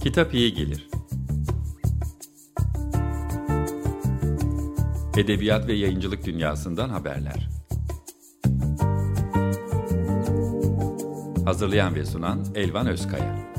[0.00, 0.88] Kitap iyi gelir.
[5.16, 7.48] Edebiyat ve yayıncılık dünyasından haberler.
[11.44, 13.49] Hazırlayan ve sunan Elvan Özkaya.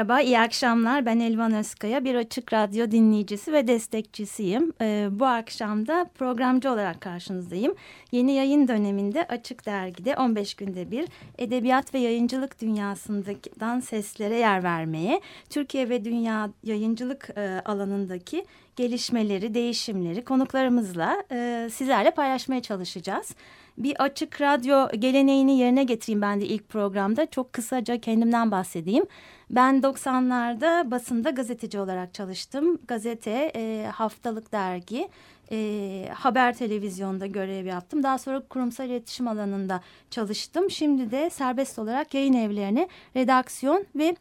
[0.00, 1.06] Merhaba, iyi akşamlar.
[1.06, 4.72] Ben Elvan Özkaya, bir açık radyo dinleyicisi ve destekçisiyim.
[4.80, 7.74] Ee, bu akşam da programcı olarak karşınızdayım.
[8.12, 15.20] Yeni yayın döneminde Açık Dergi'de 15 günde bir edebiyat ve yayıncılık dünyasından seslere yer vermeye,
[15.50, 18.44] Türkiye ve dünya yayıncılık e, alanındaki
[18.76, 23.34] gelişmeleri, değişimleri konuklarımızla e, sizlerle paylaşmaya çalışacağız
[23.78, 27.26] bir açık radyo geleneğini yerine getireyim ben de ilk programda.
[27.26, 29.06] Çok kısaca kendimden bahsedeyim.
[29.50, 32.78] Ben 90'larda basında gazeteci olarak çalıştım.
[32.88, 35.08] Gazete, e, haftalık dergi,
[35.52, 38.02] e, haber televizyonda görev yaptım.
[38.02, 40.70] Daha sonra kurumsal iletişim alanında çalıştım.
[40.70, 44.16] Şimdi de serbest olarak yayın evlerine redaksiyon ve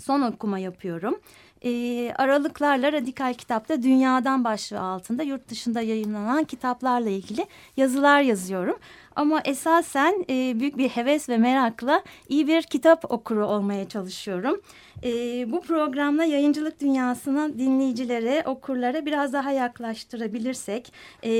[0.00, 1.20] son okuma yapıyorum.
[1.64, 7.46] E, aralıklarla Radikal Kitap'ta Dünyadan başlığı altında yurt dışında yayınlanan kitaplarla ilgili
[7.76, 8.76] yazılar yazıyorum.
[9.16, 14.60] Ama esasen e, büyük bir heves ve merakla iyi bir kitap okuru olmaya çalışıyorum.
[15.04, 15.10] E,
[15.52, 20.92] bu programla yayıncılık dünyasını dinleyicilere, okurlara biraz daha yaklaştırabilirsek,
[21.24, 21.32] e,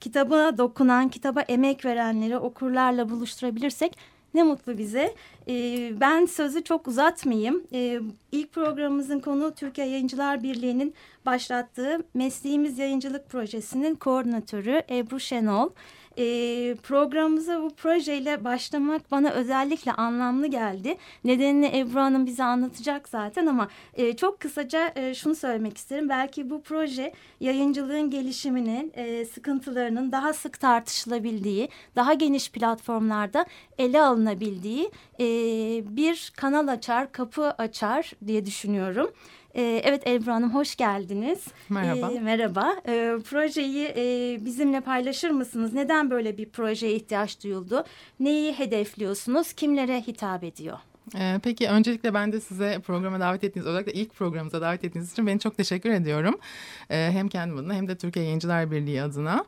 [0.00, 3.96] kitaba dokunan, kitaba emek verenleri okurlarla buluşturabilirsek
[4.34, 5.14] ne mutlu bize.
[5.48, 5.54] E,
[6.00, 7.62] ben sözü çok uzatmayayım.
[7.72, 8.00] E,
[8.32, 10.94] ilk programımızın konu Türkiye Yayıncılar Birliği'nin
[11.26, 15.68] başlattığı Mesleğimiz Yayıncılık Projesi'nin koordinatörü Ebru Şenol
[16.18, 16.24] e,
[16.74, 20.96] programımıza bu projeyle başlamak bana özellikle anlamlı geldi.
[21.24, 26.08] Nedenini Ebru Hanım bize anlatacak zaten ama e, çok kısaca e, şunu söylemek isterim.
[26.08, 33.46] Belki bu proje yayıncılığın gelişiminin, e, sıkıntılarının daha sık tartışılabildiği, daha geniş platformlarda
[33.78, 34.90] ele alınabildiği
[35.20, 35.26] e,
[35.96, 39.10] bir kanal açar, kapı açar diye düşünüyorum.
[39.54, 41.44] E, evet Ebru Hanım hoş geldiniz.
[41.68, 42.12] Merhaba.
[42.12, 42.74] E, merhaba.
[42.88, 45.72] E, projeyi e, bizimle paylaşır mısınız?
[45.72, 47.84] Neden böyle bir projeye ihtiyaç duyuldu?
[48.20, 49.52] Neyi hedefliyorsunuz?
[49.52, 50.78] Kimlere hitap ediyor?
[51.18, 55.26] Ee, peki öncelikle ben de size programa davet ettiğiniz, özellikle ilk programımıza davet ettiğiniz için
[55.26, 56.38] beni çok teşekkür ediyorum.
[56.90, 59.44] Ee, hem kendim adına hem de Türkiye Yayıncılar Birliği adına.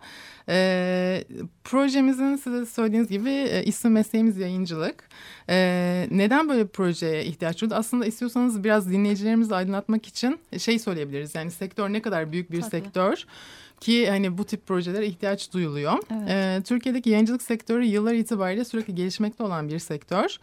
[0.48, 1.24] Ee,
[1.64, 5.08] projemizin size söylediğiniz gibi e, isim mesleğimiz yayıncılık.
[5.48, 7.74] Ee, neden böyle bir projeye ihtiyaç duydu?
[7.74, 11.34] Aslında istiyorsanız biraz dinleyicilerimizi aydınlatmak için şey söyleyebiliriz.
[11.34, 12.70] Yani sektör ne kadar büyük bir Tabii.
[12.70, 13.24] sektör
[13.84, 15.92] ki hani bu tip projelere ihtiyaç duyuluyor.
[16.10, 16.30] Evet.
[16.30, 20.36] Ee, Türkiye'deki yayıncılık sektörü yıllar itibariyle sürekli gelişmekte olan bir sektör.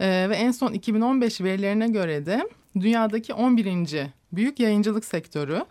[0.00, 2.48] Ee, ve en son 2015 verilerine göre de
[2.80, 4.06] dünyadaki 11.
[4.32, 5.64] büyük yayıncılık sektörü.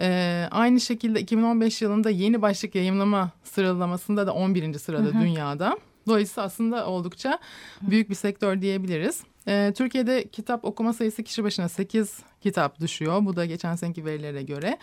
[0.00, 4.78] Ee, aynı şekilde 2015 yılında yeni başlık yayınlama sıralamasında da 11.
[4.78, 5.20] sırada hı hı.
[5.20, 5.78] dünyada.
[6.06, 7.38] Dolayısıyla aslında oldukça
[7.82, 9.22] büyük bir sektör diyebiliriz.
[9.48, 13.24] Ee, Türkiye'de kitap okuma sayısı kişi başına 8 kitap düşüyor.
[13.24, 14.78] Bu da geçen seneki verilere göre.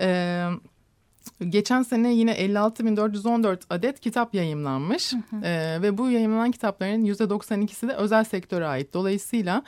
[0.00, 0.48] Ee,
[1.48, 5.44] Geçen sene yine 56.414 adet kitap yayımlanmış hı hı.
[5.44, 8.94] E, ve bu yayınlanan kitapların %92'si de özel sektöre ait.
[8.94, 9.62] Dolayısıyla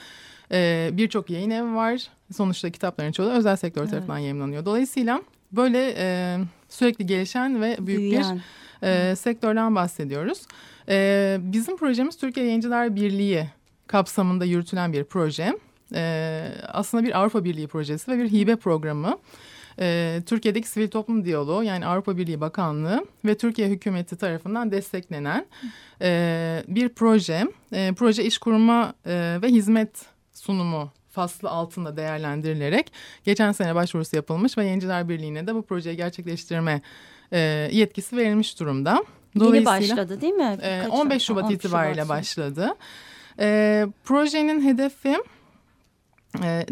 [0.53, 2.09] e, birçok yayın evi var.
[2.37, 3.91] Sonuçta kitapların çoğu da özel sektör evet.
[3.91, 4.65] tarafından yayınlanıyor.
[4.65, 5.23] Dolayısıyla
[5.53, 8.41] böyle e, sürekli gelişen ve büyük Büyüyen.
[8.83, 10.43] bir e, sektörden bahsediyoruz.
[10.89, 13.47] E, bizim projemiz Türkiye Yayıncılar Birliği
[13.87, 15.59] kapsamında yürütülen bir proje.
[15.95, 19.19] E, aslında bir Avrupa Birliği projesi ve bir hibe programı
[19.81, 25.47] e, Türkiye'deki sivil toplum diyaloğu yani Avrupa Birliği Bakanlığı ve Türkiye hükümeti tarafından desteklenen
[26.03, 27.47] e, bir proje.
[27.73, 32.93] E, proje iş kurma e, ve hizmet sunumu faslı altında değerlendirilerek
[33.25, 36.83] geçen sene başvurusu yapılmış ve Yayıncılar Birliği'ne de bu projeyi gerçekleştirme
[37.33, 37.39] e,
[37.73, 39.05] yetkisi verilmiş durumda.
[39.39, 40.59] Dolayısıyla, Yeni başladı değil mi?
[40.63, 42.19] E, 15 Şubat 15 itibariyle Şubat.
[42.19, 42.75] başladı.
[43.39, 45.17] E, projenin hedefi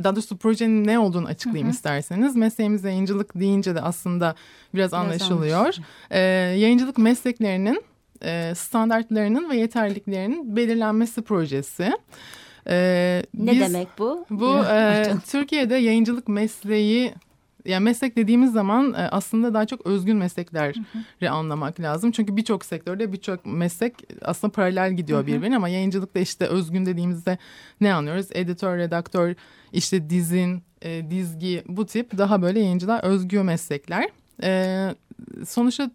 [0.05, 1.75] daha doğrusu projenin ne olduğunu açıklayayım hı hı.
[1.75, 2.37] isterseniz.
[2.37, 4.35] Mesleğimiz yayıncılık deyince de aslında
[4.75, 5.75] biraz, biraz anlaşılıyor.
[6.11, 6.19] Ee,
[6.59, 7.83] yayıncılık mesleklerinin
[8.25, 11.93] e, standartlarının ve yeterliliklerinin belirlenmesi projesi.
[12.67, 14.27] Ee, ne biz, demek bu?
[14.31, 17.15] Bu e, Türkiye'de yayıncılık mesleği
[17.64, 20.75] yani meslek dediğimiz zaman e, aslında daha çok özgün meslekleri
[21.20, 21.31] hı hı.
[21.31, 22.11] anlamak lazım.
[22.11, 25.26] Çünkü birçok sektörde birçok meslek aslında paralel gidiyor hı hı.
[25.26, 27.38] birbirine ama yayıncılıkta işte özgün dediğimizde
[27.81, 28.26] ne anlıyoruz?
[28.32, 29.34] Editör, redaktör,
[29.72, 34.08] işte dizin, e, dizgi bu tip daha böyle yayıncılar özgü meslekler.
[34.43, 34.88] E,
[35.46, 35.90] sonuçta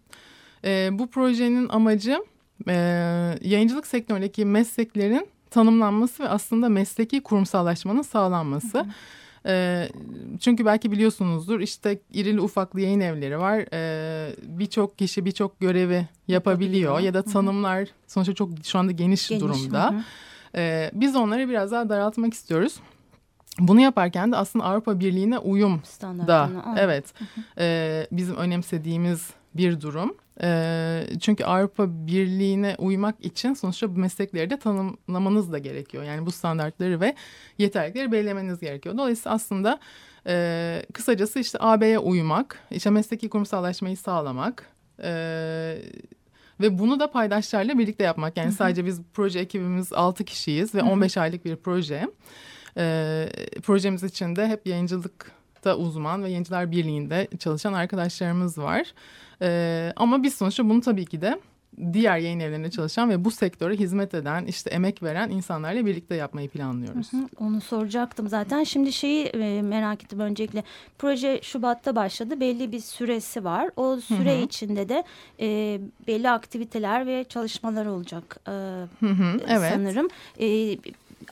[0.64, 2.18] e, bu projenin amacı
[2.68, 2.74] e,
[3.42, 8.78] yayıncılık sektöründeki mesleklerin tanımlanması ve aslında mesleki kurumsallaşmanın sağlanması.
[8.78, 8.88] Hı hı.
[9.46, 9.88] E,
[10.40, 13.64] çünkü belki biliyorsunuzdur işte irili ufaklı yayın evleri var.
[13.72, 19.42] E, birçok kişi birçok görevi yapabiliyor, ya da tanımlar sonuçta çok şu anda geniş, geniş
[19.42, 19.90] durumda.
[19.90, 20.02] Hı hı.
[20.56, 22.74] E, biz onları biraz daha daraltmak istiyoruz.
[23.58, 27.14] Bunu yaparken de aslında Avrupa Birliği'ne uyum da evet
[27.58, 30.14] e, bizim önemsediğimiz bir durum.
[30.42, 36.04] E, çünkü Avrupa Birliği'ne uymak için sonuçta bu meslekleri de tanımlamanız da gerekiyor.
[36.04, 37.14] Yani bu standartları ve
[37.58, 38.98] yeterlikleri belirlemeniz gerekiyor.
[38.98, 39.80] Dolayısıyla aslında
[40.26, 44.66] e, kısacası işte AB'ye uymak, işte mesleki kurumsallaşmayı sağlamak...
[45.02, 45.82] E,
[46.60, 48.36] ve bunu da paydaşlarla birlikte yapmak.
[48.36, 52.08] Yani sadece biz proje ekibimiz 6 kişiyiz ve 15 aylık bir proje.
[52.76, 53.28] E,
[53.62, 58.94] projemiz içinde hep yayıncılıkta uzman ve Yayıncılar Birliği'nde çalışan arkadaşlarımız var.
[59.42, 61.40] E, ama biz sonuçta bunu tabii ki de
[61.92, 66.48] diğer yayın evlerinde çalışan ve bu sektöre hizmet eden, işte emek veren insanlarla birlikte yapmayı
[66.48, 67.12] planlıyoruz.
[67.12, 68.64] Hı hı, onu soracaktım zaten.
[68.64, 70.64] Şimdi şeyi e, merak ettim öncelikle.
[70.98, 72.40] Proje Şubat'ta başladı.
[72.40, 73.70] Belli bir süresi var.
[73.76, 74.44] O süre hı hı.
[74.44, 75.04] içinde de
[75.40, 78.50] e, belli aktiviteler ve çalışmalar olacak e,
[79.00, 79.72] hı hı, evet.
[79.74, 80.08] sanırım.
[80.40, 80.76] E,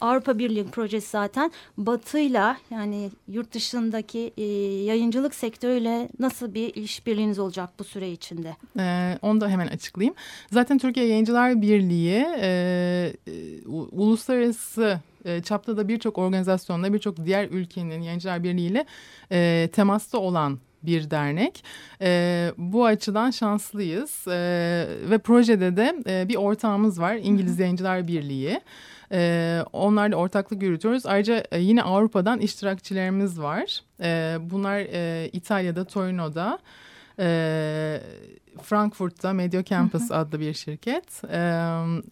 [0.00, 4.44] Avrupa Birliği projesi zaten Batı'yla yani yurt dışındaki e,
[4.84, 8.56] yayıncılık sektörüyle nasıl bir işbirliğiniz olacak bu süre içinde?
[8.78, 10.14] Ee, onu da hemen açıklayayım.
[10.50, 18.02] Zaten Türkiye Yayıncılar Birliği e, e uluslararası e, çapta da birçok organizasyonla birçok diğer ülkenin
[18.02, 18.86] Yayıncılar Birliği ile
[19.32, 21.64] e, temasta olan bir dernek.
[22.00, 24.32] E, bu açıdan şanslıyız e,
[25.10, 28.60] ve projede de e, bir ortağımız var İngiliz Yayıncılar Birliği.
[29.12, 31.06] E, onlarla ortaklık yürütüyoruz.
[31.06, 33.82] Ayrıca e, yine Avrupa'dan iştirakçilerimiz var.
[34.00, 36.58] E, bunlar e, İtalya'da, Torino'da,
[37.18, 38.00] e,
[38.62, 41.24] Frankfurt'ta Media Campus adlı bir şirket.
[41.24, 41.38] E,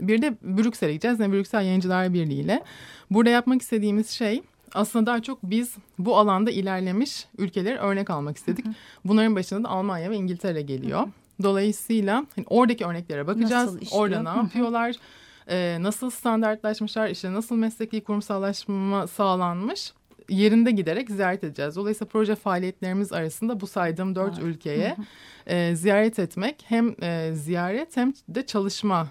[0.01, 1.21] bir de Brüksel'e gideceğiz.
[1.21, 2.63] Yani Brüksel Yayıncılar Birliği ile.
[3.11, 4.43] Burada yapmak istediğimiz şey
[4.75, 8.65] aslında daha çok biz bu alanda ilerlemiş ülkeleri örnek almak istedik.
[9.05, 11.09] Bunların başında da Almanya ve İngiltere geliyor.
[11.43, 13.77] Dolayısıyla hani oradaki örneklere bakacağız.
[13.93, 14.97] Orada ne yapıyorlar?
[15.49, 19.93] E, nasıl standartlaşmışlar, işte nasıl mesleki kurumsallaşma sağlanmış
[20.29, 21.77] yerinde giderek ziyaret edeceğiz.
[21.77, 24.97] Dolayısıyla proje faaliyetlerimiz arasında bu saydığım dört ülkeye
[25.47, 29.09] e, ziyaret etmek hem e, ziyaret hem de çalışma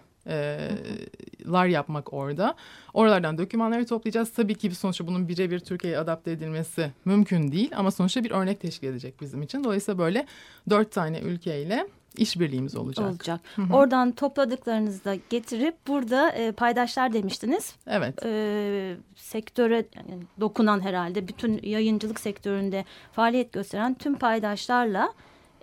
[1.47, 2.55] lar yapmak orada.
[2.93, 4.33] Oralardan dokümanları toplayacağız.
[4.33, 8.59] Tabii ki bir sonuçta bunun birebir Türkiye'ye adapte edilmesi mümkün değil ama sonuçta bir örnek
[8.59, 9.63] teşkil edecek bizim için.
[9.63, 10.25] Dolayısıyla böyle
[10.69, 11.87] dört tane ülkeyle
[12.19, 13.09] işbirliğimiz olacak.
[13.09, 13.39] Olacak.
[13.55, 13.73] Hı -hı.
[13.73, 17.75] Oradan topladıklarınızı da getirip burada e, paydaşlar demiştiniz.
[17.87, 18.25] Evet.
[18.25, 25.13] E, sektöre yani dokunan herhalde bütün yayıncılık sektöründe faaliyet gösteren tüm paydaşlarla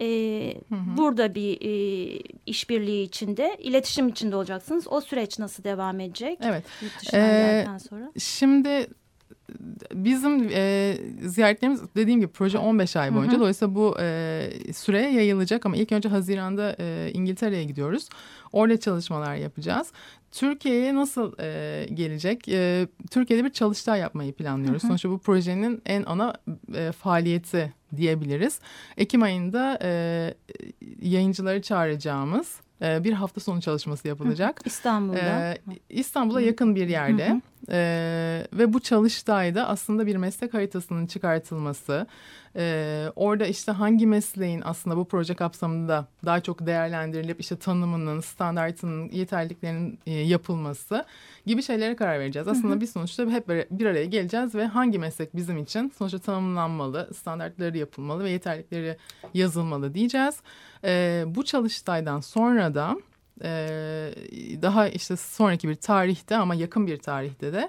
[0.00, 0.06] e,
[0.68, 0.96] hı hı.
[0.96, 1.72] burada bir e,
[2.46, 4.88] işbirliği içinde, iletişim içinde olacaksınız.
[4.88, 6.38] O süreç nasıl devam edecek?
[6.42, 6.64] Evet.
[6.82, 8.12] Yurt ee, sonra.
[8.18, 8.86] Şimdi
[9.94, 13.32] bizim e, ziyaretlerimiz dediğim gibi proje 15 ay boyunca.
[13.32, 13.40] Hı hı.
[13.40, 18.08] Dolayısıyla bu e, süre yayılacak ama ilk önce Haziran'da e, İngiltere'ye gidiyoruz.
[18.52, 19.92] Orada çalışmalar yapacağız.
[20.32, 22.48] Türkiye'ye nasıl e, gelecek?
[22.48, 24.82] E, Türkiye'de bir çalıştay yapmayı planlıyoruz.
[24.82, 24.88] Hı hı.
[24.88, 26.34] Sonuçta bu projenin en ana
[26.74, 28.60] e, faaliyeti diyebiliriz.
[28.96, 30.34] Ekim ayında e,
[31.02, 34.60] yayıncıları çağıracağımız e, bir hafta sonu çalışması yapılacak.
[34.64, 35.18] İstanbul'da.
[35.18, 35.58] Ee,
[35.88, 37.28] İstanbul'a yakın bir yerde.
[37.28, 37.40] Hı hı.
[37.70, 42.06] Ee, ve bu çalıştayda aslında bir meslek haritasının çıkartılması,
[42.56, 49.10] e, orada işte hangi mesleğin aslında bu proje kapsamında daha çok değerlendirilip işte tanımının, standartının,
[49.10, 51.04] yeterliliklerinin e, yapılması
[51.46, 52.48] gibi şeylere karar vereceğiz.
[52.48, 57.78] Aslında bir sonuçta hep bir araya geleceğiz ve hangi meslek bizim için sonuçta tanımlanmalı, standartları
[57.78, 58.96] yapılmalı ve yeterlikleri
[59.34, 60.40] yazılmalı diyeceğiz.
[60.84, 62.96] E, bu çalıştaydan sonra da
[63.44, 63.50] e,
[64.62, 67.68] daha işte sonraki bir tarihte ama yakın bir tarihte de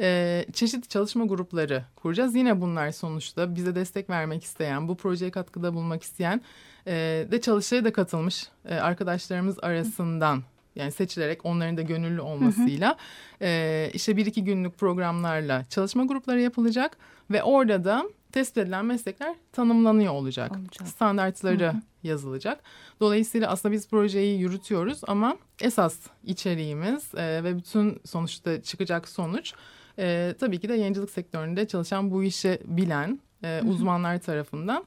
[0.00, 2.34] e, çeşitli çalışma grupları kuracağız.
[2.34, 6.40] Yine bunlar sonuçta bize destek vermek isteyen, bu projeye katkıda bulmak isteyen
[6.86, 6.92] e,
[7.30, 10.42] de çalıştaya da katılmış e, arkadaşlarımız arasından
[10.76, 12.96] yani seçilerek onların da gönüllü olmasıyla
[13.42, 16.96] E, işte bir iki günlük programlarla çalışma grupları yapılacak
[17.30, 20.52] ve orada da tespit edilen meslekler tanımlanıyor olacak.
[20.52, 20.88] olacak.
[20.88, 21.82] Standartları hı hı.
[22.02, 22.62] yazılacak.
[23.00, 29.54] Dolayısıyla aslında biz projeyi yürütüyoruz ama esas içeriğimiz e, ve bütün sonuçta çıkacak sonuç
[29.98, 34.84] e, tabii ki de yayıncılık sektöründe çalışan bu işi bilen e, uzmanlar tarafından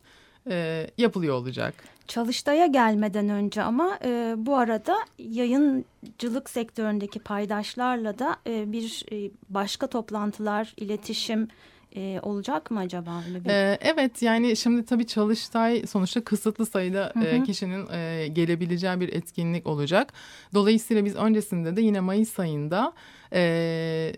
[0.50, 1.74] e, yapılıyor olacak.
[2.08, 9.88] Çalıştaya gelmeden önce ama e, bu arada yayıncılık sektöründeki paydaşlarla da e, bir e, başka
[9.88, 11.48] toplantılar, iletişim
[11.96, 13.24] e, olacak mı acaba?
[13.28, 13.50] Öyle bir...
[13.50, 17.26] ee, evet yani şimdi tabii Çalıştay sonuçta kısıtlı sayıda hı hı.
[17.26, 20.14] E, kişinin e, gelebileceği bir etkinlik olacak.
[20.54, 22.94] Dolayısıyla biz öncesinde de yine Mayıs ayında...
[23.34, 24.14] E,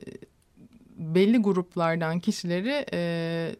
[0.95, 3.51] belli gruplardan kişileri e,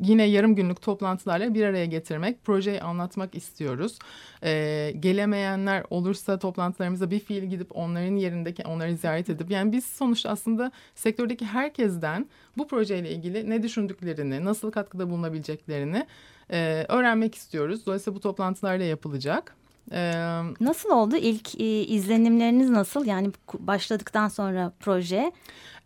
[0.00, 3.98] yine yarım günlük toplantılarla bir araya getirmek, projeyi anlatmak istiyoruz.
[4.42, 10.30] E, gelemeyenler olursa toplantılarımıza bir fiil gidip onların yerindeki onları ziyaret edip yani biz sonuçta
[10.30, 12.26] aslında sektördeki herkesten
[12.58, 16.06] bu projeyle ilgili ne düşündüklerini, nasıl katkıda bulunabileceklerini
[16.50, 17.86] e, öğrenmek istiyoruz.
[17.86, 19.56] Dolayısıyla bu toplantılarla yapılacak.
[19.92, 20.12] Ee,
[20.60, 21.16] nasıl oldu?
[21.16, 23.06] İlk e, izlenimleriniz nasıl?
[23.06, 25.32] Yani başladıktan sonra proje.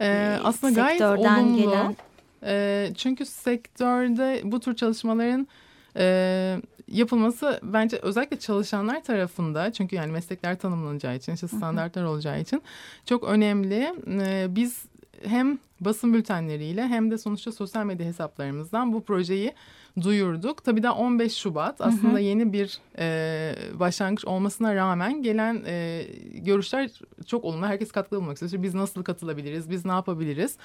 [0.00, 1.56] E, aslında gayet olumlu.
[1.56, 1.96] Gelen...
[2.42, 5.48] E, çünkü sektörde bu tür çalışmaların
[5.96, 12.62] e, yapılması bence özellikle çalışanlar tarafında çünkü yani meslekler tanımlanacağı için işte standartlar olacağı için
[13.06, 13.94] çok önemli.
[14.08, 14.84] E, biz
[15.24, 19.52] hem basın bültenleriyle hem de sonuçta sosyal medya hesaplarımızdan bu projeyi
[20.00, 20.64] duyurduk.
[20.64, 22.20] Tabii daha 15 Şubat aslında hı hı.
[22.20, 26.90] yeni bir e, başlangıç olmasına rağmen gelen e, görüşler
[27.26, 27.66] çok olumlu.
[27.66, 28.62] Herkes katkı bulmak istiyor.
[28.62, 29.70] Biz nasıl katılabiliriz?
[29.70, 30.56] Biz ne yapabiliriz?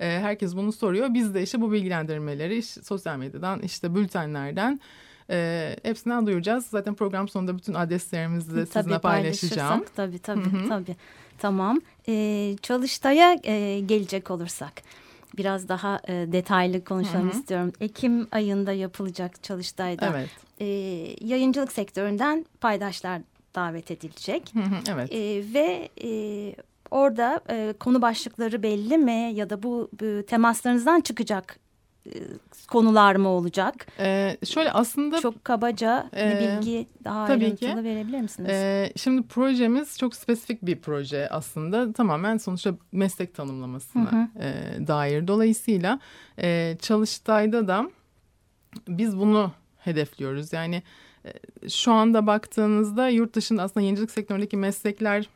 [0.00, 1.14] E, herkes bunu soruyor.
[1.14, 4.80] Biz de işte bu bilgilendirmeleri işte, sosyal medyadan işte bültenlerden
[5.30, 6.66] e, hepsinden duyuracağız.
[6.66, 9.84] Zaten program sonunda bütün adreslerimizi de sizinle paylaşacağım.
[9.96, 10.68] Tabii tabii Hı -hı.
[10.68, 10.96] tabii.
[11.38, 11.80] Tamam.
[12.08, 14.72] Ee, Çalıştay'a e, gelecek olursak
[15.38, 17.38] biraz daha e, detaylı konuşalım Hı -hı.
[17.38, 17.72] istiyorum.
[17.80, 20.30] Ekim ayında yapılacak Çalıştay'da evet.
[20.60, 20.66] e,
[21.26, 23.22] yayıncılık sektöründen paydaşlar
[23.54, 24.54] davet edilecek.
[24.54, 25.12] Hı -hı, evet.
[25.12, 26.10] E, ve e,
[26.90, 31.65] orada e, konu başlıkları belli mi ya da bu, bu temaslarınızdan çıkacak e,
[32.68, 33.86] konular mı olacak?
[33.98, 37.84] Ee, şöyle aslında çok kabaca e, bir bilgi daha tabii ayrıntılı ki.
[37.84, 38.50] verebilir misiniz?
[38.50, 44.28] Ee, şimdi projemiz çok spesifik bir proje aslında tamamen sonuçta meslek tanımlamasına hı hı.
[44.44, 45.28] E, dair.
[45.28, 46.00] Dolayısıyla
[46.38, 47.90] e, Çalıştay'da da
[48.88, 50.52] biz bunu hedefliyoruz.
[50.52, 50.82] Yani
[51.24, 55.28] e, şu anda baktığınızda yurt dışında aslında yayıncılık sektöründeki meslekler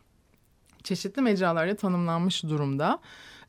[0.83, 2.99] çeşitli mecralarda tanımlanmış durumda.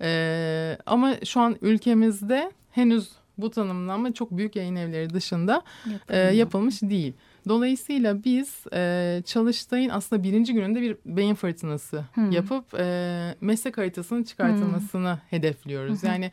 [0.02, 5.62] Ee, ama şu an ülkemizde henüz bu tanımlama çok büyük yayın evleri dışında
[6.10, 7.14] e, yapılmış değil.
[7.48, 12.32] Dolayısıyla biz e, Çalıştay'ın aslında birinci gününde bir beyin fırtınası hmm.
[12.32, 15.20] yapıp e, meslek haritasının çıkartılmasını hmm.
[15.30, 16.04] hedefliyoruz.
[16.04, 16.10] Hmm.
[16.10, 16.32] Yani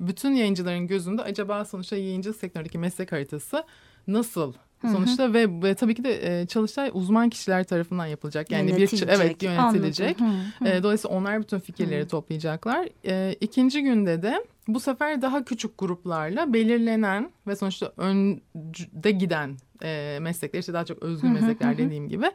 [0.00, 3.64] bütün yayıncıların gözünde acaba sonuçta yayıncılık sektöründeki meslek haritası
[4.06, 5.34] nasıl sonuçta hı hı.
[5.34, 8.50] Ve, ve tabii ki de e, çalıştay uzman kişiler tarafından yapılacak.
[8.50, 10.16] Yani bir evet yönetilecek.
[10.64, 12.08] E, dolayısıyla onlar bütün fikirleri hı.
[12.08, 12.88] toplayacaklar.
[13.06, 20.18] E, ikinci günde de bu sefer daha küçük gruplarla belirlenen ve sonuçta önde giden e,
[20.20, 22.26] meslekler işte daha çok özgür meslekler dediğim gibi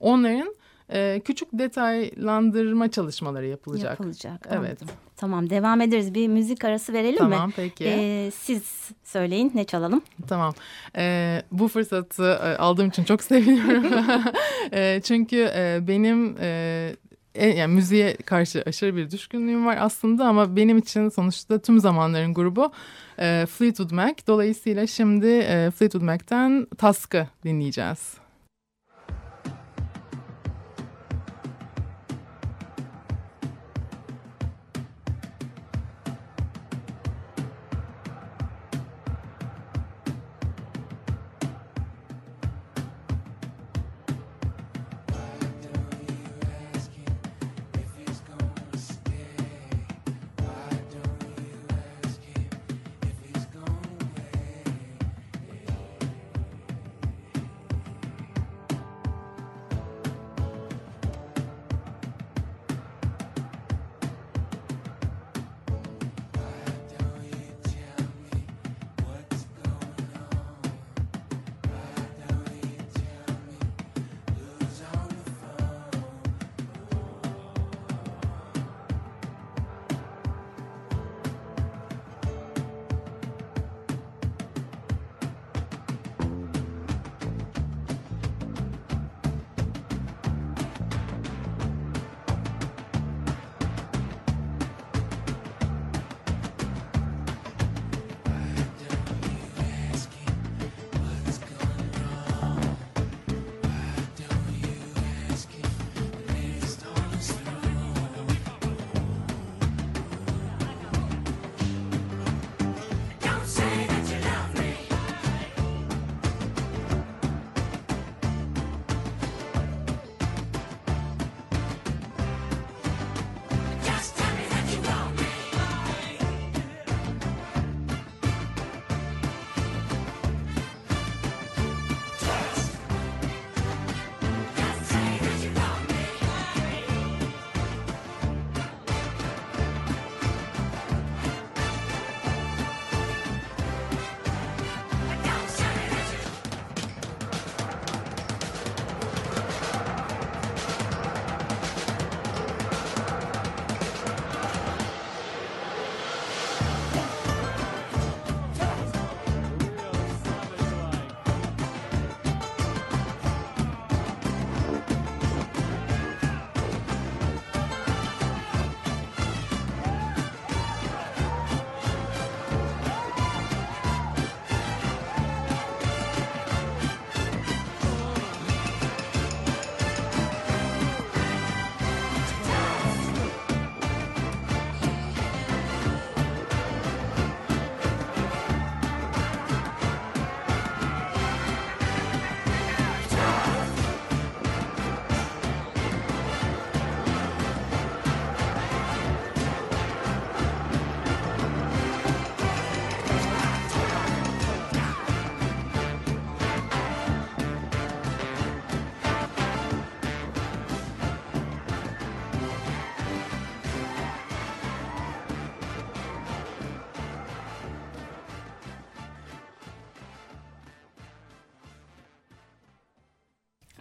[0.00, 0.54] onların
[0.92, 3.90] e, küçük detaylandırma çalışmaları yapılacak.
[3.90, 4.48] Yapılacak.
[4.50, 4.78] Evet.
[5.16, 6.14] Tamam devam ederiz.
[6.14, 7.36] Bir müzik arası verelim tamam, mi?
[7.36, 7.84] Tamam peki.
[7.84, 10.02] Ee, siz söyleyin ne çalalım?
[10.28, 10.54] Tamam.
[10.96, 13.84] Ee, bu fırsatı e, aldığım için çok seviniyorum.
[14.72, 16.94] e, çünkü e, benim e,
[17.34, 22.72] yani müziğe karşı aşırı bir düşkünlüğüm var aslında ama benim için sonuçta tüm zamanların grubu
[23.18, 24.14] e, Fleetwood Mac.
[24.26, 28.14] Dolayısıyla şimdi e, Fleetwood Mac'ten Task'ı dinleyeceğiz.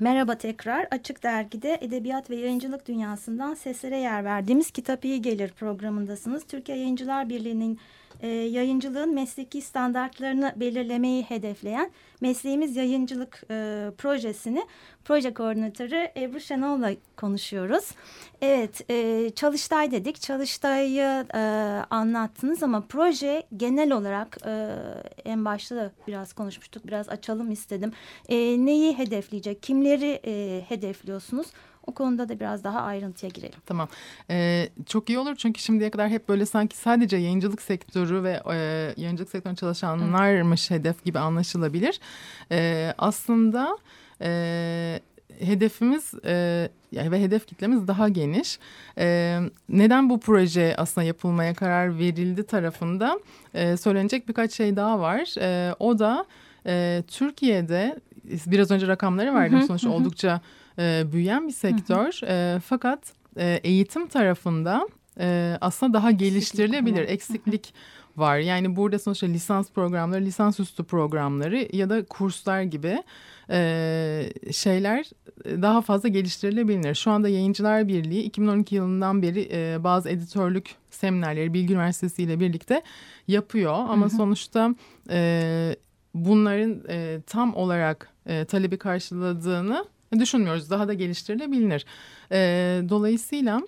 [0.07, 0.87] Merhaba tekrar.
[0.91, 6.43] Açık Dergi'de edebiyat ve yayıncılık dünyasından seslere yer verdiğimiz Kitap İyi Gelir programındasınız.
[6.43, 7.79] Türkiye Yayıncılar Birliği'nin
[8.21, 14.63] e, yayıncılığın mesleki standartlarını belirlemeyi hedefleyen Mesleğimiz Yayıncılık e, projesini
[15.05, 17.91] proje koordinatörü Ebru Şenol'la konuşuyoruz.
[18.41, 20.21] Evet, e, Çalıştay dedik.
[20.21, 21.39] Çalıştay'ı e,
[21.89, 24.75] anlattınız ama proje genel olarak e,
[25.25, 26.87] en başta da biraz konuşmuştuk.
[26.87, 27.91] Biraz açalım istedim.
[28.29, 29.63] E, neyi hedefleyecek?
[29.63, 31.47] Kimleri e, hedefliyorsunuz?
[31.87, 33.59] O konuda da biraz daha ayrıntıya girelim.
[33.65, 33.87] Tamam.
[34.29, 38.55] Ee, çok iyi olur çünkü şimdiye kadar hep böyle sanki sadece yayıncılık sektörü ve e,
[38.97, 40.79] yayıncılık sektöründe çalışanlarmış evet.
[40.79, 41.99] hedef gibi anlaşılabilir.
[42.51, 43.77] Ee, aslında
[44.21, 44.99] e,
[45.39, 48.59] hedefimiz e, ve hedef kitlemiz daha geniş.
[48.97, 53.19] E, neden bu proje aslında yapılmaya karar verildi tarafında
[53.53, 55.35] e, söylenecek birkaç şey daha var.
[55.41, 56.25] E, o da
[56.65, 57.99] e, Türkiye'de
[58.45, 60.41] biraz önce rakamları verdim sonuçta oldukça
[60.79, 62.27] e, büyüyen bir sektör.
[62.27, 62.99] E, fakat
[63.37, 64.87] e, eğitim tarafında
[65.19, 67.09] e, aslında daha geliştirilebilir.
[67.09, 67.73] Eksiklik
[68.17, 68.37] var.
[68.37, 73.03] Yani burada sonuçta lisans programları, lisans üstü programları ya da kurslar gibi
[73.49, 75.05] e, şeyler
[75.45, 76.95] daha fazla geliştirilebilir.
[76.95, 82.81] Şu anda Yayıncılar Birliği 2012 yılından beri e, bazı editörlük seminerleri Bilgi Üniversitesi ile birlikte
[83.27, 83.73] yapıyor.
[83.73, 84.15] Ama hı hı.
[84.15, 84.75] sonuçta
[85.09, 85.75] e,
[86.13, 89.85] bunların e, tam olarak e, talebi karşıladığını
[90.19, 90.69] düşünmüyoruz.
[90.69, 91.85] Daha da geliştirilebilir.
[92.31, 92.37] E,
[92.89, 93.61] dolayısıyla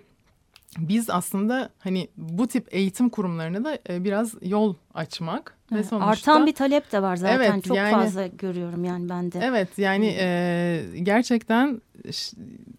[0.77, 6.45] biz aslında hani bu tip eğitim kurumlarına da e, biraz yol açmak ve sonuçta artan
[6.45, 9.39] bir talep de var zaten evet, çok yani, fazla görüyorum yani ben de.
[9.43, 11.81] Evet yani e, gerçekten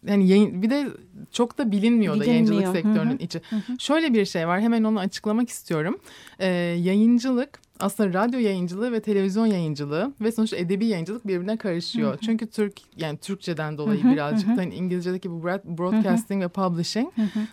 [0.07, 0.89] yani yayın, bir de
[1.33, 2.21] çok da bilinmiyor, bilinmiyor.
[2.21, 3.23] da yayıncılık sektörünün Hı -hı.
[3.23, 3.41] içi.
[3.51, 3.81] Hı -hı.
[3.81, 5.99] Şöyle bir şey var hemen onu açıklamak istiyorum.
[6.39, 6.47] E,
[6.79, 12.11] yayıncılık aslında radyo yayıncılığı ve televizyon yayıncılığı ve sonuçta edebi yayıncılık birbirine karışıyor.
[12.11, 12.21] Hı hı.
[12.21, 14.53] Çünkü Türk yani Türkçeden dolayı hı birazcık hı.
[14.53, 17.09] hani İngilizce'deki bu broadcasting ve publishing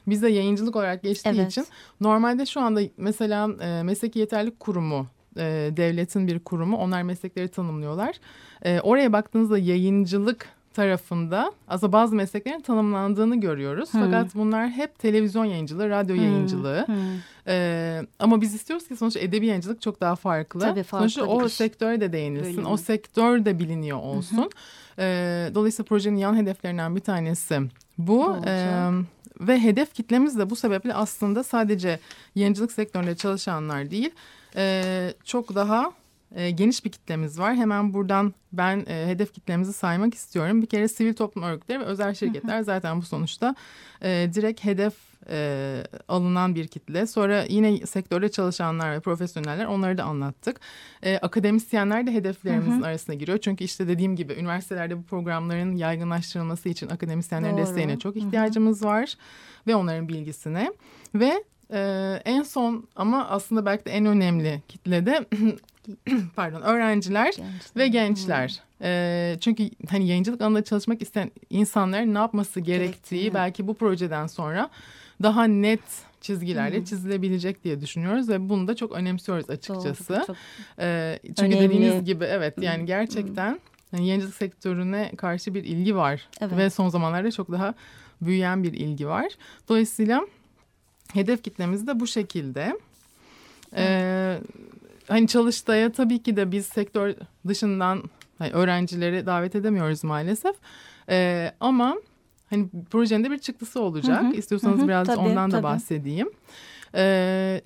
[0.07, 1.51] bizde yayıncılık olarak geçtiği evet.
[1.51, 1.65] için
[2.01, 8.15] normalde şu anda mesela e, mesleki yeterlik kurumu e, devletin bir kurumu onlar meslekleri tanımlıyorlar.
[8.61, 13.93] E, oraya baktığınızda yayıncılık tarafında aslında bazı mesleklerin tanımlandığını görüyoruz.
[13.93, 14.01] Hmm.
[14.01, 16.23] Fakat bunlar hep televizyon yayıncılığı, radyo hmm.
[16.23, 16.87] yayıncılığı.
[16.87, 16.95] Hmm.
[17.47, 20.59] Ee, ama biz istiyoruz ki sonuçta edebi yayıncılık çok daha farklı.
[20.59, 21.09] Tabii farklı.
[21.09, 22.65] Sonuçta o sektöre de değinilsin.
[22.65, 24.49] O sektör de biliniyor olsun.
[24.99, 27.59] Ee, dolayısıyla projenin yan hedeflerinden bir tanesi
[27.97, 28.35] bu.
[28.45, 28.89] Ee,
[29.39, 31.99] ve hedef kitlemiz de bu sebeple aslında sadece
[32.35, 34.11] yayıncılık sektöründe çalışanlar değil.
[34.55, 35.91] E, çok daha
[36.35, 37.55] e, geniş bir kitlemiz var.
[37.55, 40.61] Hemen buradan ben e, hedef kitlemizi saymak istiyorum.
[40.61, 43.55] Bir kere sivil toplum örgütleri ve özel şirketler zaten bu sonuçta
[44.01, 44.93] e, direkt hedef
[45.29, 47.07] e, alınan bir kitle.
[47.07, 50.59] Sonra yine sektörde çalışanlar ve profesyoneller onları da anlattık.
[51.03, 52.87] E, akademisyenler de hedeflerimizin hı hı.
[52.87, 53.37] arasına giriyor.
[53.37, 57.61] Çünkü işte dediğim gibi üniversitelerde bu programların yaygınlaştırılması için akademisyenlerin Doğru.
[57.61, 58.89] desteğine çok ihtiyacımız hı hı.
[58.89, 59.13] var.
[59.67, 60.71] Ve onların bilgisine.
[61.15, 65.25] Ve ee, en son ama aslında belki de en önemli kitlede
[66.35, 67.47] pardon öğrenciler gençler.
[67.75, 68.61] ve gençler.
[68.77, 68.87] Hmm.
[68.87, 74.69] E, çünkü hani yayıncılık alanında çalışmak isteyen insanların ne yapması gerektiği belki bu projeden sonra
[75.23, 75.81] daha net
[76.21, 80.15] çizgilerle çizilebilecek diye düşünüyoruz ve bunu da çok önemsiyoruz açıkçası.
[80.15, 80.35] Doğru, çok
[80.79, 81.69] ee, çünkü önemli.
[81.69, 83.59] dediğiniz gibi evet yani gerçekten
[83.93, 86.57] yani yayıncılık sektörüne karşı bir ilgi var evet.
[86.57, 87.73] ve son zamanlarda çok daha
[88.21, 89.31] büyüyen bir ilgi var.
[89.69, 90.27] Dolayısıyla
[91.13, 92.79] hedef kitlemiz de bu şekilde.
[93.75, 94.39] Ee,
[95.07, 97.15] hani Çalıştay'a tabii ki de biz sektör
[97.47, 98.03] dışından
[98.37, 100.55] hani öğrencileri davet edemiyoruz maalesef.
[101.09, 101.95] Ee, ama
[102.49, 104.23] hani projenin de bir çıktısı olacak.
[104.23, 104.33] Hı hı.
[104.33, 105.59] İstiyorsanız hı biraz tabii, ondan tabii.
[105.59, 106.29] da bahsedeyim.
[106.95, 107.61] Ee,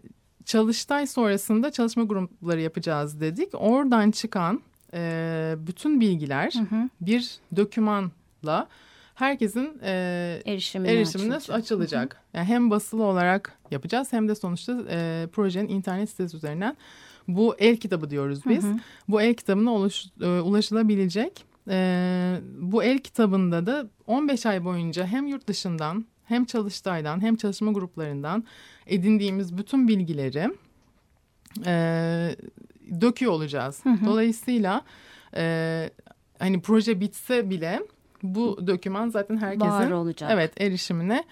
[0.45, 3.49] Çalıştay sonrasında çalışma grupları yapacağız dedik.
[3.53, 4.61] Oradan çıkan
[4.93, 6.89] e, bütün bilgiler hı hı.
[7.01, 8.67] bir dokümanla
[9.15, 11.63] herkesin e, erişimine, erişimine açılacak.
[11.63, 12.17] açılacak.
[12.33, 16.77] Yani hem basılı olarak yapacağız hem de sonuçta e, projenin internet sitesi üzerinden
[17.27, 18.63] bu el kitabı diyoruz biz.
[18.63, 18.77] Hı hı.
[19.07, 21.45] Bu el kitabına uluş, e, ulaşılabilecek.
[21.69, 27.71] E, bu el kitabında da 15 ay boyunca hem yurt dışından hem çalıştaydan hem çalışma
[27.71, 28.43] gruplarından
[28.87, 30.49] edindiğimiz bütün bilgileri
[31.65, 32.35] e,
[33.01, 33.79] döküyor olacağız.
[33.85, 34.05] Hı hı.
[34.05, 34.81] Dolayısıyla
[35.35, 35.89] e,
[36.39, 37.81] hani proje bitse bile
[38.23, 40.31] bu doküman zaten herkesin olacak.
[40.33, 41.23] evet erişimine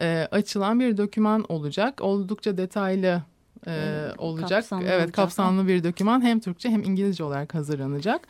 [0.00, 2.00] e, açılan bir doküman olacak.
[2.00, 3.22] Oldukça detaylı
[3.66, 4.50] e, olacak.
[4.50, 5.14] Kapsamlı evet olacak.
[5.14, 8.28] kapsamlı bir doküman hem Türkçe hem İngilizce olarak hazırlanacak.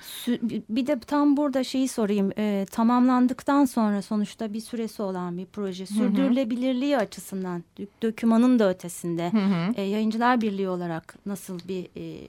[0.68, 2.30] Bir de tam burada şeyi sorayım.
[2.38, 5.86] E, tamamlandıktan sonra sonuçta bir süresi olan bir proje.
[5.86, 7.64] Sürdürülebilirliği açısından
[8.02, 9.72] dokümanın da ötesinde hı hı.
[9.76, 12.28] E, Yayıncılar Birliği olarak nasıl bir e,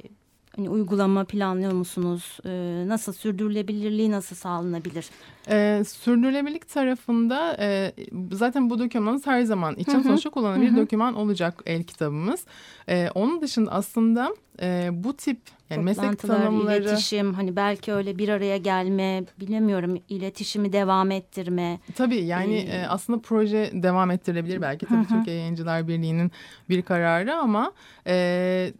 [0.55, 2.37] hani uygulama planlıyor musunuz?
[2.45, 5.05] E, nasıl sürdürülebilirliği nasıl sağlanabilir?
[5.49, 7.93] E, sürdürülebilirlik tarafında e,
[8.31, 12.45] zaten bu dokümanımız her zaman için sonuçta kullanılan bir doküman olacak el kitabımız.
[12.89, 15.39] E, onun dışında aslında e, bu tip
[15.69, 16.83] yani meslek tanımları...
[16.83, 21.79] iletişim hani belki öyle bir araya gelme bilemiyorum iletişimi devam ettirme.
[21.95, 25.07] Tabii yani ee, e, aslında proje devam ettirilebilir belki tabii hı.
[25.07, 26.31] Türkiye Yayıncılar Birliği'nin
[26.69, 27.71] bir kararı ama...
[28.07, 28.73] E,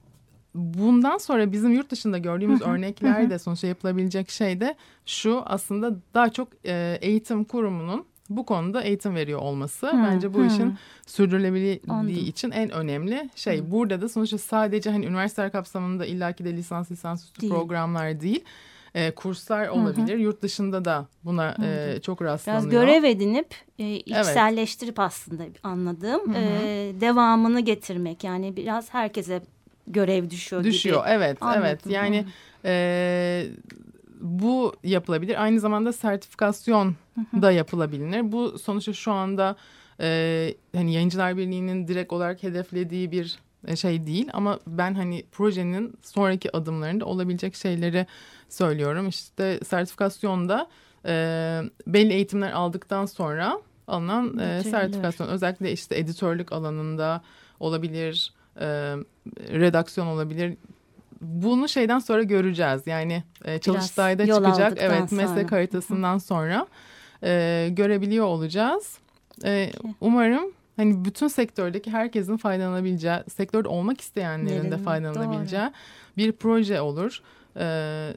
[0.55, 6.29] bundan sonra bizim yurt dışında gördüğümüz örnekler de sonuçta yapılabilecek şey de şu aslında daha
[6.29, 10.47] çok e, eğitim kurumunun bu konuda eğitim veriyor olması hmm, bence bu hmm.
[10.47, 10.75] işin
[11.07, 13.61] sürdürülebilirliği için en önemli şey.
[13.61, 13.71] Hmm.
[13.71, 17.53] Burada da sonuçta sadece hani üniversiteler kapsamında illaki de lisans lisansüstü değil.
[17.53, 18.43] programlar değil.
[18.95, 20.13] E, kurslar olabilir.
[20.13, 20.21] Hı hı.
[20.21, 22.71] Yurt dışında da buna e, çok rastlanıyor.
[22.71, 23.47] Biraz görev edinip
[23.79, 25.07] e, içselleştirip evet.
[25.07, 26.43] aslında anladığım hı hı.
[26.63, 28.23] E, devamını getirmek.
[28.23, 29.41] Yani biraz herkese
[29.87, 31.09] görev düşüyor, düşüyor gibi.
[31.13, 31.37] evet.
[31.41, 31.63] Anladım.
[31.65, 32.25] evet yani
[32.65, 33.45] e,
[34.21, 35.43] bu yapılabilir.
[35.43, 36.95] Aynı zamanda sertifikasyon
[37.41, 38.31] da yapılabilir.
[38.31, 39.55] Bu sonuçta şu anda
[39.99, 45.93] e, hani yayıncılar birliğinin direkt olarak hedeflediği bir e, şey değil ama ben hani projenin
[46.01, 48.07] sonraki adımlarında olabilecek şeyleri
[48.49, 49.07] söylüyorum.
[49.07, 50.67] İşte sertifikasyonda
[51.05, 51.11] e,
[51.87, 55.27] belli eğitimler aldıktan sonra alınan e, sertifikasyon.
[55.27, 57.21] Özellikle işte editörlük alanında
[57.59, 58.65] olabilir e,
[59.37, 60.57] redaksiyon olabilir.
[61.21, 62.81] Bunu şeyden sonra göreceğiz.
[62.87, 64.77] Yani e, Çalıştay'da çıkacak.
[64.77, 65.21] Evet sonra.
[65.21, 66.67] meslek haritasından sonra
[67.23, 68.97] e, görebiliyor olacağız.
[69.45, 75.71] E, umarım hani bütün sektördeki herkesin faydalanabileceği, sektörde olmak isteyenlerin de faydalanabileceği Doğru.
[76.17, 77.21] bir proje olur.
[77.57, 77.63] E,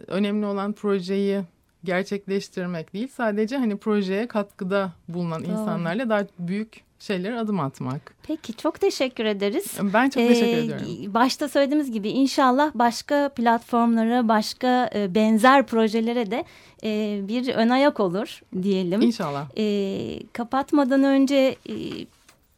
[0.07, 1.43] önemli olan projeyi
[1.85, 5.53] gerçekleştirmek değil sadece hani projeye katkıda bulunan Doğru.
[5.53, 8.15] insanlarla daha büyük şeylere adım atmak.
[8.23, 9.79] Peki çok teşekkür ederiz.
[9.95, 11.15] Ben çok teşekkür ee, ediyorum.
[11.15, 16.45] Başta söylediğimiz gibi inşallah başka platformlara, başka e, benzer projelere de
[16.85, 19.01] e, bir ön ayak olur diyelim.
[19.03, 19.47] İnşallah.
[19.59, 21.75] E, kapatmadan önce e,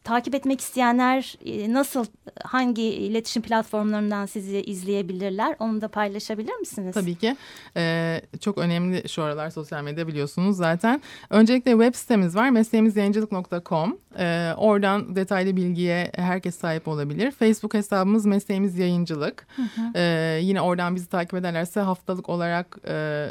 [0.09, 2.05] takip etmek isteyenler e, nasıl
[2.43, 5.55] hangi iletişim platformlarından sizi izleyebilirler?
[5.59, 6.93] Onu da paylaşabilir misiniz?
[6.93, 7.35] Tabii ki.
[7.77, 11.01] Ee, çok önemli şu aralar sosyal medya biliyorsunuz zaten.
[11.29, 13.97] Öncelikle web sitemiz var mesleğimizyayıncılık.com.
[14.19, 17.31] Ee, oradan detaylı bilgiye herkes sahip olabilir.
[17.31, 19.47] Facebook hesabımız Mesleğimiz Yayıncılık.
[19.55, 19.91] Hı hı.
[19.95, 22.77] Ee, yine oradan bizi takip ederlerse haftalık olarak...
[22.87, 23.27] E,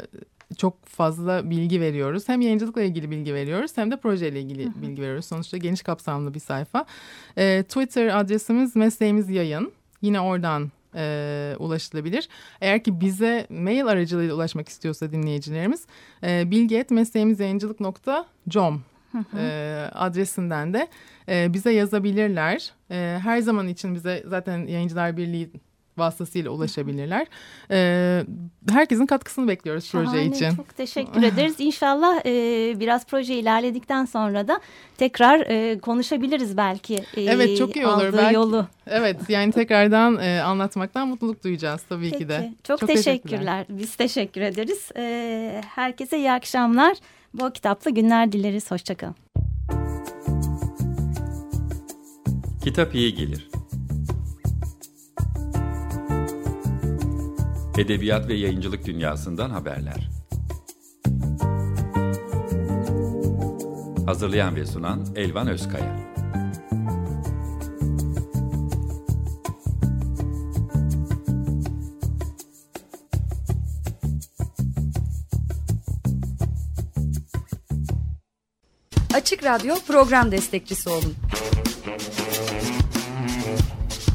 [0.57, 2.29] çok fazla bilgi veriyoruz.
[2.29, 4.81] Hem yayıncılıkla ilgili bilgi veriyoruz hem de projeyle ilgili Hı -hı.
[4.81, 5.25] bilgi veriyoruz.
[5.25, 6.85] Sonuçta geniş kapsamlı bir sayfa.
[7.37, 9.71] E, Twitter adresimiz mesleğimiz yayın.
[10.01, 12.29] Yine oradan e, ulaşılabilir.
[12.61, 15.85] Eğer ki bize mail aracılığıyla ulaşmak istiyorsa dinleyicilerimiz
[16.23, 18.83] e, bilgi.mesleğimizyayıncılık.com
[19.37, 19.41] e,
[19.93, 20.87] adresinden de
[21.29, 22.71] e, bize yazabilirler.
[22.91, 25.49] E, her zaman için bize zaten Yayıncılar Birliği
[25.99, 27.27] vasıtasıyla ulaşabilirler.
[27.71, 28.23] Ee,
[28.69, 30.55] herkesin katkısını bekliyoruz Şahane, proje için.
[30.55, 31.55] Çok teşekkür ederiz.
[31.59, 32.31] İnşallah e,
[32.79, 34.59] biraz proje ilerledikten sonra da
[34.97, 36.95] tekrar e, konuşabiliriz belki.
[36.95, 38.13] E, evet çok iyi olur.
[38.17, 38.67] Belki, yolu.
[38.87, 42.53] Evet yani tekrardan e, anlatmaktan mutluluk duyacağız tabii Peki, ki de.
[42.63, 43.19] Çok, çok teşekkürler.
[43.21, 43.65] teşekkürler.
[43.69, 44.89] Biz teşekkür ederiz.
[44.97, 46.97] E, herkese iyi akşamlar.
[47.33, 48.71] Bu kitapla günler dileriz.
[48.71, 49.15] Hoşçakalın.
[52.63, 53.48] Kitap iyi gelir.
[57.79, 60.09] Edebiyat ve yayıncılık dünyasından haberler.
[64.05, 65.95] Hazırlayan ve sunan Elvan Özkaya.
[79.13, 81.28] Açık Radyo program destekçisi olun